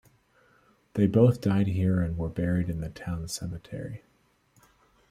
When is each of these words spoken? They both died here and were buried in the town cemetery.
They 0.95 1.05
both 1.05 1.41
died 1.41 1.67
here 1.67 2.01
and 2.01 2.17
were 2.17 2.27
buried 2.27 2.71
in 2.71 2.81
the 2.81 2.89
town 2.89 3.27
cemetery. 3.27 4.03